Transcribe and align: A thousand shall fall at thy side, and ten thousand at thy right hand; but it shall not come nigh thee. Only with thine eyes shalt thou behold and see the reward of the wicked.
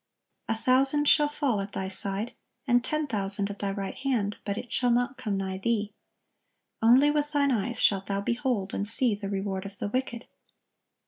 A 0.49 0.55
thousand 0.55 1.07
shall 1.07 1.29
fall 1.29 1.61
at 1.61 1.73
thy 1.73 1.87
side, 1.87 2.33
and 2.65 2.83
ten 2.83 3.05
thousand 3.05 3.51
at 3.51 3.59
thy 3.59 3.69
right 3.69 3.93
hand; 3.93 4.37
but 4.45 4.57
it 4.57 4.71
shall 4.71 4.89
not 4.89 5.15
come 5.15 5.37
nigh 5.37 5.59
thee. 5.59 5.93
Only 6.81 7.11
with 7.11 7.31
thine 7.33 7.51
eyes 7.51 7.79
shalt 7.79 8.07
thou 8.07 8.19
behold 8.19 8.73
and 8.73 8.87
see 8.87 9.13
the 9.13 9.29
reward 9.29 9.63
of 9.63 9.77
the 9.77 9.89
wicked. 9.89 10.25